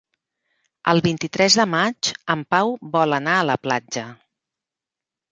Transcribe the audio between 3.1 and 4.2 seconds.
anar a la platja.